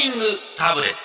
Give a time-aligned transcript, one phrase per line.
[0.00, 0.24] ニング
[0.56, 0.96] タブレット。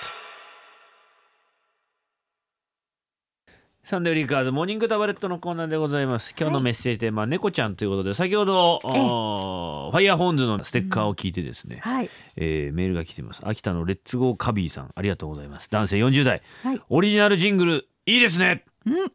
[3.84, 6.34] サンデーフリッカーズモーニングタブレットのコーナーでございます。
[6.34, 12.10] 今日のメッセージテーマは猫ちゃんということで先ほどファイヤーホーンズのステッカーを聞いてですね、はい。
[12.36, 13.42] えーメールが来ています。
[13.44, 15.68] 秋田のレッツゴーカビーさんありがとうございます。
[15.68, 16.40] 男性40代。
[16.62, 16.80] はい。
[16.88, 19.12] オリジナルジングルいいですね、うん。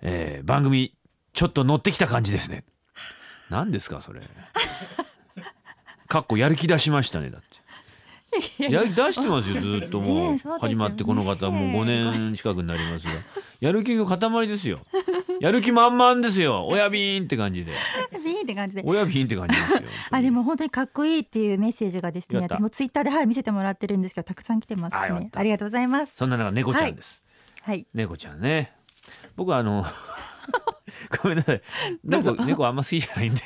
[0.00, 0.94] えー番組
[1.32, 2.62] ちょっと乗ってきた感じですね。
[3.50, 4.20] 何ですかそれ。
[6.06, 7.53] かっこやる気出しましたねだって
[8.58, 13.12] や出してますよ ずっともねう始まってこの方もう5年近くになりますが。
[13.60, 14.80] やる気の塊ですよ。
[15.40, 16.66] やる気満々ですよ。
[16.66, 17.72] 親ビーンって感じで。
[17.72, 18.82] いいって感じで。
[18.84, 19.82] 親ビーンって感じですよ。
[20.10, 25.30] あでも本当にかっこいいっていうメッセージがですね私もツイッターではい見せてもらってるんですけどたくさん来てますね。
[25.34, 26.14] ありがとうございます。
[26.16, 27.22] そんな中猫ちゃんです、
[27.62, 27.86] はい。
[27.94, 28.72] 猫ちゃんね。
[29.36, 29.86] 僕はあの
[31.22, 31.62] ごめんなさい。
[32.04, 33.40] 猫猫あんま好きじゃないんで。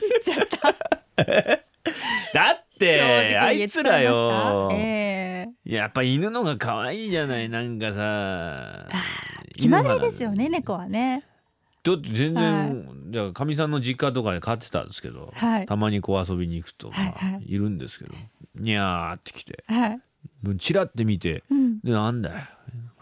[0.00, 0.72] 言っちゃった。
[2.32, 2.98] だって
[3.30, 5.72] 正あいつらよ、ええ。
[5.72, 7.48] やっぱ犬のが可愛いじゃない？
[7.48, 8.88] なんかさ
[9.56, 11.24] 気まぐれですよね犬猫はね。
[11.82, 15.66] だって全然、じゃあかみさんの実家とかで飼ってたんですけど、はい。
[15.66, 17.32] たまにこう遊びに行くと、はいはい。
[17.32, 18.14] まあいるんですけど
[18.56, 20.00] にゃーって来てはい。
[20.58, 21.80] チラって見てうん。
[21.80, 22.36] でなんだよ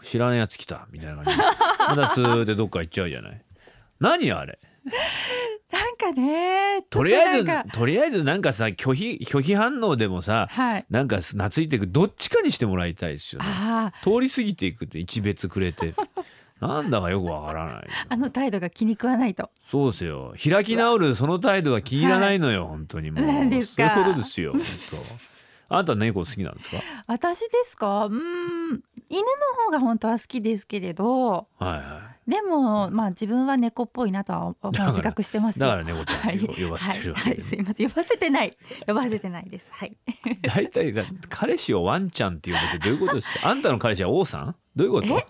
[0.03, 1.43] 知らないやつ来たみたいな感じで。
[1.89, 3.41] まだスーってどっか行っちゃうじゃない？
[3.99, 4.59] 何あれ？
[5.99, 10.85] かねとりあえずとりあえずなんかさ拒否拒否反応でもさはい。
[10.89, 13.47] なんか懐いていくどっちかにしてもらいたいですよね。
[14.03, 15.93] 通り過ぎていくって一別くれて。
[16.59, 19.49] なんだかよくわからないあの態度が気に食わないと。
[19.63, 20.33] そうですよ。
[20.43, 23.11] 開き直るその態度が気に入らないのよ、本当に。
[23.11, 23.91] もう何ですか。
[23.91, 24.61] そういうことですよ本
[25.69, 25.75] 当。
[25.75, 26.77] あなた猫好きなんですか？
[27.07, 28.07] 私ですか？
[28.07, 28.17] うーん。
[29.09, 31.31] 犬の方が本当は好きですけれど。
[31.31, 37.89] はいはでもまあ自分は猫っぽいなとは自覚してますいだから猫ちゃんって呼呼ばせてるわはい、けで、はい、すいません。
[37.89, 38.57] 呼ばせてない。
[38.85, 39.65] 呼ばせてないです。
[39.71, 39.97] はい。
[40.43, 43.49] 大体が彼氏をワンちゃんって呼ぶってどういうことですか？
[43.49, 44.55] あんたの彼氏は王さん？
[44.75, 45.13] どういうこと？
[45.15, 45.23] 王さ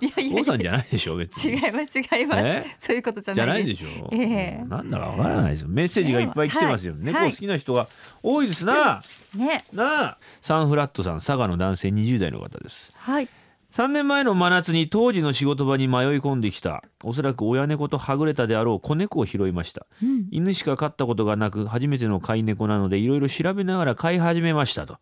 [0.00, 0.04] ん？
[0.04, 1.52] いやいや王さんじゃないでしょ別に。
[1.52, 2.40] 違います違います。
[2.42, 2.64] え？
[2.78, 4.18] そういうことじゃじゃなないいでしょ、え
[4.62, 4.64] え。
[4.66, 5.68] なんだかわからないですよ。
[5.68, 7.02] メッセージがいっぱい来てますよ、はい。
[7.02, 7.88] 猫好きな人が
[8.22, 8.64] 多いです。
[8.64, 9.02] な、
[9.34, 9.64] ね。
[9.72, 10.18] なあ。
[10.40, 12.92] サンフラットさん佐賀の男性20代の方です。
[12.96, 13.28] はい
[13.72, 16.82] 3年前の真夏に当時の仕事場に迷い込んできた。
[17.04, 19.86] おそらく親猫とはぐれたであろう子猫を拾いました。
[20.02, 20.26] うん。
[20.32, 24.98] 犬しか飼ったことがなく初めての飼い猫なのでいろいろ調べながら飼い始めましたと。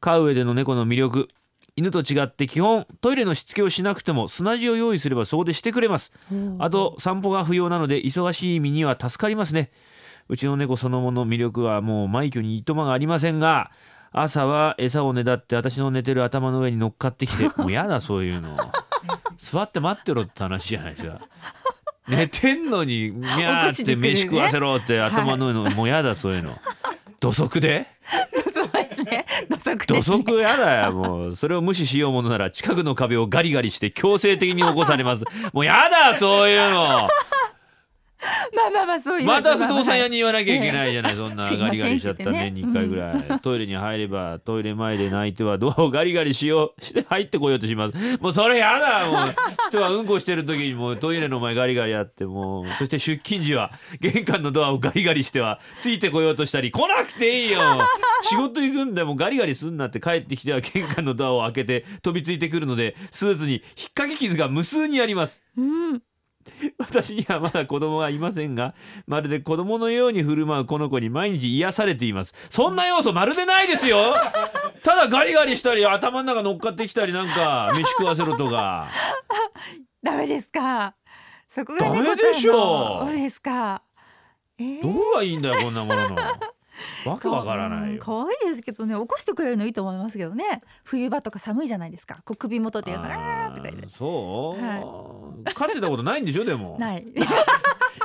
[0.00, 1.28] 飼う上での猫の魅力。
[1.76, 6.10] 犬と違って基本トイレのしつけをしなくても砂地を用意すればそこでしてくれます。
[6.58, 9.70] あと散歩が不要なので忙しい身には助かりますね。
[10.28, 13.70] うちの猫そのもの魅力はもう枚挙にいとまがありませんが
[14.12, 18.56] 朝は餌をねだって私の寝てる頭の上に乗っかってきて もうやだそういうの。
[19.38, 21.20] 座って待ってろって話じゃないですか。
[22.08, 26.58] 寝てんのにミャーって飯食わせろって頭の上の、もうやだそういうの。
[27.20, 27.86] 土足で？
[29.48, 31.36] 土足土足やだよもう。
[31.36, 35.24] それを無視しようものなら近くの壁をガリガリして強制的に起こされます。
[35.52, 37.08] もうやだそういうの
[38.54, 45.90] まあまあまあそういうまた不動産屋にに言わなきゃいけないじゃない、そんなガリガリしちゃったら年に1回ぐらい、トイレに入ればトイレ前で泣いてはどう？
[45.92, 46.84] ガリガリしよう。
[46.84, 48.18] して入ってこようとします。
[48.20, 49.06] もうそれやだ。
[49.06, 49.34] もう
[49.68, 52.66] 人はうんこしてる時にもうトイレの前ガリガリやってもう。
[52.78, 53.70] そして出勤時は
[54.00, 57.60] 玄関のドアをガリガリしてはついてこようとしたり来なくていいよ。
[58.22, 63.62] 仕事行くんだもうガリガリすんなって帰ってきては玄関のドアを開けて飛びついてくるのでスーツに引っ
[63.94, 65.42] 掛け傷が無数にあります。
[65.56, 66.02] うん
[66.78, 68.74] 私にはまだ子供がいませんが
[69.06, 72.34] まるで子供のように振る舞うこの子に毎日癒されています。
[72.48, 74.14] そんな要素まるでないですよ。
[74.82, 78.88] ただガリガリしたり頭の中乗っかってきたりなんか飯食わせろとか。
[80.02, 80.94] ダメですか。
[81.48, 83.06] そこが猫ちゃんのダメでしょ。
[83.06, 83.82] そうですか。
[84.58, 84.82] えー。
[84.82, 86.16] どこがいいんだよこんなものの
[87.06, 90.62] わけわからない可愛いですけどね起こしてくれるのいいと思いますけどね。
[90.84, 92.16] 冬場とか寒いじゃないですか。
[92.24, 93.86] こう首元でああーとか言って。
[93.86, 96.76] ーそう、は飼ってたことないんでしょでも。
[96.80, 97.04] ない。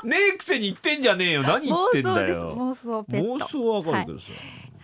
[0.03, 1.41] ねえくせに言ってんじゃねえよ。
[1.41, 2.31] 何言ってんだ妄想です。
[2.39, 3.45] よ妄想ペット。
[3.45, 4.25] 妄想はわかるけどさ、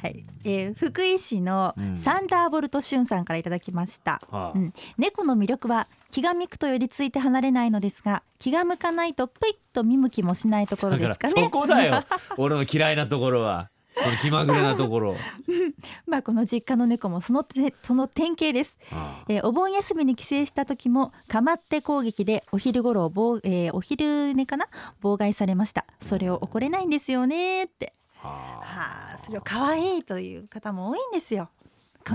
[0.02, 1.98] はい、えー福井市のうん。
[1.98, 4.52] サンダーボルトシュンさんからいただきました、はあ。
[4.56, 11.34] うん、猫の魅力は気が向くと寄りついて離れないのですが気が向かないとぷいっと見向きもしないところですかね。
[11.44, 12.04] そこだよ。
[12.38, 15.16] 俺の嫌いなところはその気まぐれなところ、
[16.08, 19.26] まあこの実家の猫もそのてその典型です、はあ。
[19.28, 24.68] えーお盆休みに帰省した時もかまって攻撃でお昼頃をぼう、えーお昼寝かな？
[25.04, 25.86] 妨害されました。
[26.02, 27.92] それを怒れないんですよねって。
[28.18, 28.66] はあ。
[28.66, 31.50] はあそれを可愛いという方も多いんですよ。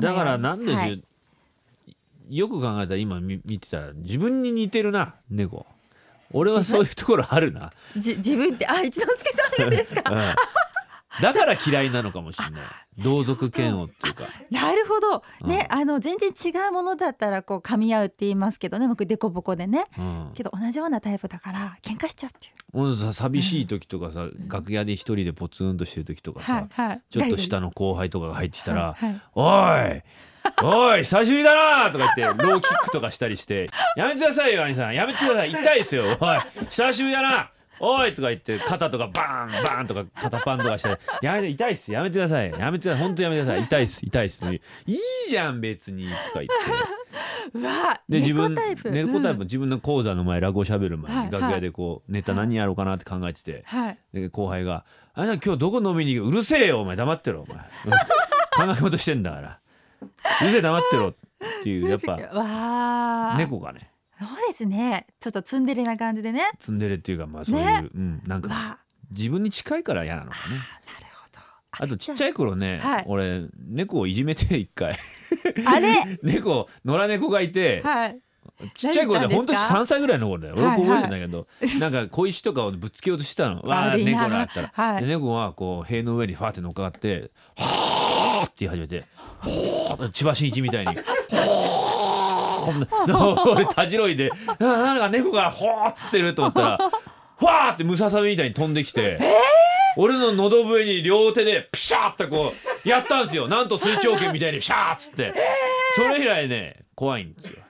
[0.00, 1.04] だからなんですよ、はい。
[2.30, 5.66] よく考えたら今見見てたら自分に似てるな猫。
[6.32, 10.02] 俺はそういうところあるな、じ自分ってあ一之輔さんがですか？
[10.10, 10.18] うん
[11.20, 12.62] だから嫌いなのかもしれない。
[12.98, 14.24] 同族嫌悪っていうか。
[14.50, 15.22] なるほど。
[15.42, 15.48] うん。
[15.50, 18.88] ね、あの全然違うものだったらこう噛み合うって言いますけどね。
[18.88, 19.84] 僕デコボコでね。
[19.98, 20.30] うん。
[20.34, 22.48] けど同じようなタイプだから喧嘩しちゃうって。
[22.48, 27.02] いうさ寂しい時とかさ、楽屋で一人でポツンとしてる時とかさ、はいはい。
[27.10, 30.04] ちょっと下の後輩とかが入ってきたらはいはい
[30.62, 31.54] 「おいおい久しぶりだ
[31.86, 34.94] な!」とか言ってローキックとかしたりして「やめてくださいよ兄さん。
[34.94, 35.50] やめてください。
[35.50, 36.16] 痛いですよ。
[36.20, 36.38] おい
[36.70, 38.14] 久しぶりだな!」おい！
[38.14, 41.92] とか言って肩とかバーンバーンとか肩パンとかして「やめて痛いっす。
[41.92, 42.50] やめてください。
[42.50, 43.02] やめてください。
[43.02, 43.64] 本当やめてください。
[43.64, 44.06] 痛いっす。
[44.06, 44.54] 痛いっす」い
[44.94, 47.06] いじゃん別に」とか言って。
[48.08, 48.90] で自分猫タイプ。
[48.90, 49.46] 猫タイプ、うん。
[49.46, 53.64] 自分の講座の前落語しゃべる前にはい楽屋でこうネタ何やろうかなって考えてて、
[54.30, 54.84] 後輩が
[55.14, 56.28] 「あれ今日どこ飲みに行く？
[56.28, 56.96] うるせえよお前。
[56.96, 57.56] 黙ってろお前。
[57.56, 59.58] う ん考え事してんだから。
[60.42, 61.14] うるせえ黙ってろ」っ
[61.62, 65.06] て いうやっぱ猫がねそうですね。
[65.20, 66.50] ちょっとツンデレな感じでね。
[66.58, 67.88] ツンデレっていうかまあそういう、ね。
[67.94, 68.78] うん、なんか
[69.10, 70.56] 自分に近いから嫌なのかね。
[70.56, 70.62] なる
[71.12, 71.84] ほど。
[71.84, 73.04] あとちっちゃい頃ね、はい。
[73.06, 74.96] 俺猫をいじめて一回。
[75.66, 76.18] あれ？
[76.22, 78.18] 猫野良猫がいて、はい。
[78.74, 80.54] ちっちゃい頃で本当に何したんですか？3歳ぐらいの頃だよ。
[80.56, 81.46] 俺覚えてんだけど、
[81.78, 83.60] なんか小石とかをぶつけようとしてたの。
[83.62, 85.02] わあ猫だったら、 はい。
[85.02, 89.04] で猫はこう塀の上にファーって乗っかって「はーって言い始めて
[89.40, 91.02] 「はー千葉真一みたいに「は
[93.06, 96.78] ー俺たじろいで ななんか猫が「ほーっつってると思ったら
[97.38, 99.18] ふわーってムササビみたいに飛んできて。
[99.98, 102.52] 俺の喉笛に両手でプシャーってこ
[102.84, 103.48] うやったんですよ。
[103.48, 105.32] なんと水長剣みたいにプシャーっつって。
[105.94, 107.62] それ以来ね怖いんですよ。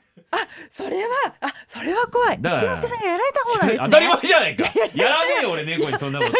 [0.68, 2.36] それはあそれは怖い。
[2.36, 3.84] 一之輔さんがやられた方なんですね。
[3.84, 4.64] 当たり前じゃないか。
[4.94, 6.32] やらねえよ俺猫にそんなこと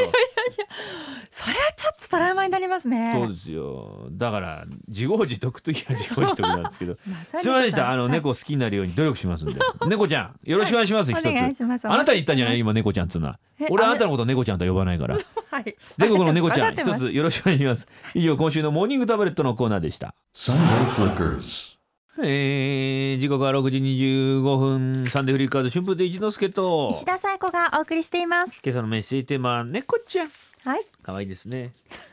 [1.47, 3.13] それはちょっとトラウマになりますね。
[3.15, 4.09] そうですよ。
[4.11, 6.95] だから自業自得といえば自業自得なんですけど。
[6.99, 7.89] すみませんでした。
[7.89, 9.61] あのはい猫好きになるように努力しますんで。
[9.87, 11.29] 猫ちゃんよろしくお願いします一つ。
[11.29, 11.87] お願いします。
[11.89, 12.59] あなたに言ったんじゃない？
[12.59, 13.39] 今猫ちゃんっつうのは。
[13.61, 15.17] え俺あなたのこと猫ちゃんとは呼ばないから。
[15.53, 15.77] はい。
[15.99, 17.87] 全国の猫ちゃん一つよろしくお願いします。
[18.15, 20.17] 以上今週のモーニングタブレットのコーナーでした。
[20.35, 20.57] Sunday
[20.89, 21.77] Flickers.
[22.19, 25.07] えー、時刻は6時25分。
[25.07, 26.89] サンデーフリッカーズ春風亭一之輔と。
[26.91, 28.59] 石田紗英子がお送りしています。
[28.65, 30.29] 今朝のメッセージテーマは猫ちゃん
[30.67, 30.85] はい。
[31.03, 31.71] 可愛いですね。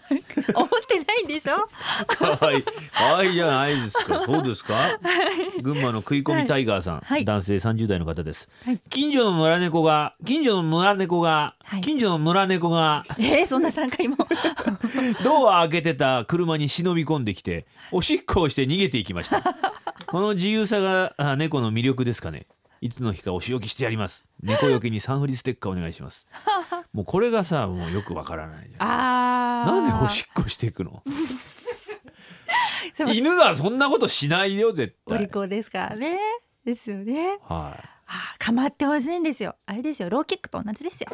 [0.54, 1.56] 思ってないんでしょ？
[2.08, 2.64] 可愛い。
[2.94, 4.24] 可愛いじゃないですか。
[4.28, 5.00] そうですか？
[5.64, 7.26] 群馬の食い込みタイガーさん、はい。
[7.26, 8.80] 男性30代の方です、はい。
[8.92, 11.82] 近所の野良猫が近所の野良猫が、はい。
[11.82, 13.04] 近所の野良猫が。
[13.18, 14.18] えー、そんな3回も。
[15.24, 19.42] ドア開けてた車に忍び込んできておしっこをして逃げていきました。
[20.06, 22.46] この自由さがあ猫の魅力ですかね。
[22.82, 24.28] いつの日かお仕置きしてやります。
[24.44, 26.28] 猫よけにサンフリステッカーお願いします
[26.94, 28.88] もうこれがさもうよくわからないじゃん。
[28.88, 29.72] あー。
[29.72, 31.04] なんでおしっこしていくの？
[33.14, 36.20] 犬はそんなことしないよ絶お利対口ですからね。
[36.64, 37.40] ですよね。
[37.48, 37.90] はい。
[38.06, 39.56] あー構ってほしいんですよ。
[39.66, 40.10] あれですよ。
[40.10, 41.08] ローキックと同じですよ。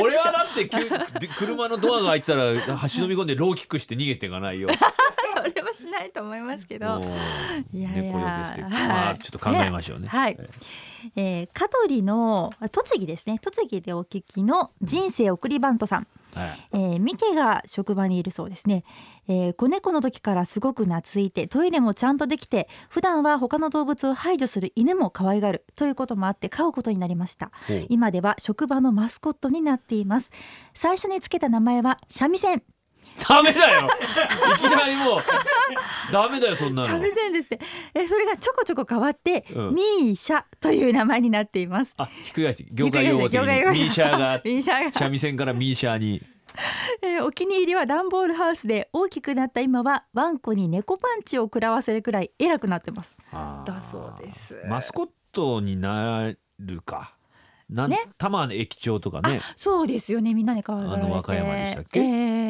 [0.00, 0.54] 俺はだっ
[1.20, 4.68] て車のドアが開いてたら走り込んでローキックして逃げていかないよ。
[5.44, 7.00] それはしないと思いますけど。
[7.72, 9.16] いやいや。
[9.20, 10.08] ちょっと考えましょうね。
[10.08, 10.38] はい。
[11.16, 13.38] えー、香取のあ栃木ですね。
[13.38, 16.06] 栃木でお聞きの人生送りバントさん。
[16.34, 16.68] はい。
[16.72, 18.84] えー、ミケが職場にいるそうですね、
[19.28, 27.52] えー子猫の時からすごく懐いてトイレもちゃんとできて普段は他の動物を排除する犬も可愛がるということもあって飼うことになりました。
[27.88, 30.32] 今では職場のマスコットになっています。
[30.74, 32.62] 最初につけた名前は三味線
[33.28, 33.88] ダメだよ。
[34.56, 35.20] いきなりもう。
[36.12, 36.88] ダメだよそんなの。
[36.88, 37.00] 三。
[37.02, 37.58] 味線ですね
[37.94, 39.74] えーそれがちょこちょこ変わって、うん。
[39.74, 41.94] ミーシャという名前になっています。
[41.96, 43.46] あひっくり返して業界用語的に。
[43.46, 44.98] ミーシャーが ミーシャーが。
[44.98, 46.22] 三味線からミーシャーに。
[47.02, 53.16] えーお気に入りは段ボールハウスで大きくなった今はワンコに猫パンチを食らわせるくらい偉くなってます。
[53.32, 53.72] あー。
[53.74, 54.62] だそうです。
[54.68, 57.14] マスコットになるか。
[57.70, 57.98] なん、ね。
[58.18, 59.40] 玉の駅長とかね。
[59.56, 60.34] そうですよね。
[60.34, 61.06] みんなに可愛がられて。
[61.06, 62.00] あの和歌山でしたっけ？
[62.00, 62.06] ええ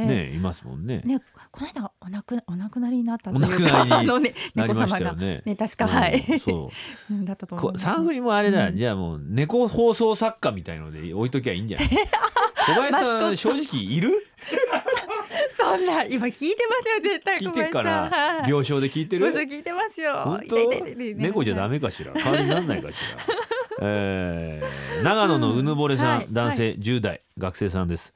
[0.06, 0.32] ね。
[0.34, 1.02] いますもんね。
[1.04, 1.20] ね
[1.50, 5.42] この間お亡くお亡くなりになったとおいうか亡くなりに あのねなりまし猫様がたよね。
[5.44, 6.70] ね確かうんはいそ
[7.11, 7.12] う。
[7.14, 7.87] うんだったと思います。
[7.87, 8.76] こサンフリもあれだ、うん。
[8.76, 11.88] じゃあもう猫放送作家みたいので置いときゃいいんじゃない
[12.66, 14.11] 小林さん正直いる？
[15.56, 18.50] そんな今聞いてますよ絶対聞いてっからはい。
[18.50, 19.30] 病床で聞いてる？
[19.30, 20.12] ご紹聞いてますよ。
[20.25, 20.56] 本当？
[21.16, 22.12] 猫じゃダメかしら？
[22.14, 23.25] 代わりになんないかしら、
[23.82, 26.26] えー長野のうぬぼれさん、うんはい。
[26.30, 28.14] 男性10代学生さんです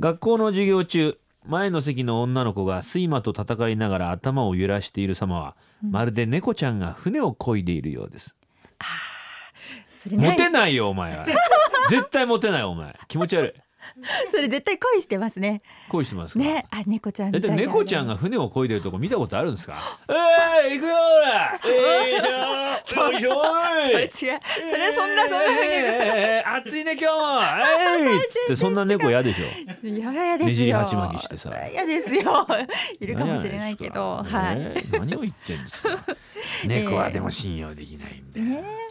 [0.00, 8.36] 学校の授業中前の席の女の子が睡魔と戦いながら頭を揺らしている様は、まるで猫ちゃんが船を漕いでいるようです。
[10.02, 11.26] それねモテないよお前は。
[11.90, 12.98] 絶対モテないお前。
[13.08, 13.63] 気持ち悪い
[14.30, 15.62] それ絶対恋してますね。
[15.88, 16.40] 恋してますか？
[16.44, 16.66] ね。
[16.70, 17.56] あ猫ちゃんみたいな。
[17.56, 19.98] 猫ちゃんが船を漕いでるとこ見たことあるんですか？
[20.08, 23.20] えー、行くよほらえー、 よいしょよい。
[23.20, 25.72] しょそれ違うそれそんなそんな風に。
[25.74, 27.42] えー、暑いね今日も
[28.00, 29.86] えいっつってそんな猫嫌でしょ？
[29.88, 30.46] いや嫌ですよ。
[30.48, 31.50] ねじり鉢巻きしてさ。
[31.72, 32.46] 嫌ですよ。
[33.00, 34.22] いるかもしれないけど。
[34.24, 35.98] はい、ね何を言ってんですか？
[36.66, 38.83] 猫はでも信用できないんだよ、ねあいつだ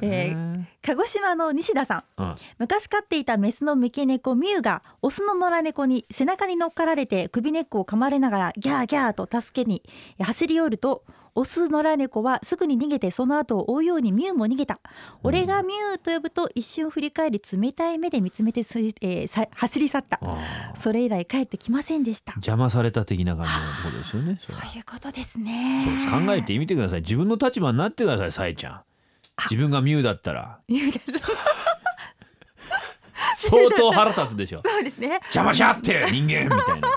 [0.00, 2.22] えね、鹿児島の西田さん。
[2.22, 2.34] うん。
[2.58, 9.82] 昔飼っていたメスの三毛猫ミュウがオスの野良猫に背中に乗っかられて首根っこを噛まれながらギャーギャーと助けに
[10.20, 14.80] 走り寄るとオス野良猫はすぐに逃げてその後を追うようにミュウも逃げた、
[15.22, 20.20] 俺がミュウと呼ぶと一瞬振り返り冷たい目で見つめてす、えーさ走り去った。
[20.74, 22.32] それ以来帰ってきませんでした。
[22.32, 25.86] 邪魔された的な感じのところですよねそういうことですね。
[26.10, 27.00] 考えてみてください。
[27.00, 28.80] 自分の立場になってくださいさえちゃん
[29.48, 30.58] 自分がミュウだったら。
[30.68, 31.06] ミュウです
[33.36, 34.62] 相当腹立つでしょ。
[34.64, 35.18] そうですね。
[35.24, 36.88] 邪魔し合って人間みたいな。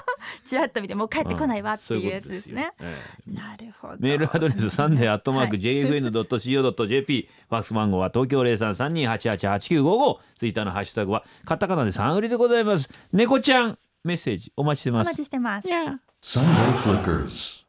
[0.43, 3.29] ちらっと見てもう帰ってこないわっていうやつですね、そういうことですよ。
[3.29, 3.33] ええ。
[3.33, 3.95] なるほど。
[4.00, 9.97] メールアドレスサンデーアットマーク JFN.CO.JP ファックス番号は東京零三三二八八八九五。
[9.97, 12.89] 五ツイッターのハッシュタグはカタカナで三売りでございます。
[13.13, 15.07] 猫ちゃんメッセージお待ちしておます。
[15.07, 15.69] 待ちしてます。
[16.21, 17.62] Sunday Flickers.